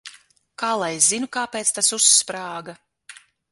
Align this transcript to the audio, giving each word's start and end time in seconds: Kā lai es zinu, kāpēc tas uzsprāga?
Kā 0.61 0.69
lai 0.83 0.89
es 1.01 1.09
zinu, 1.11 1.29
kāpēc 1.37 1.75
tas 1.77 1.93
uzsprāga? 1.99 2.79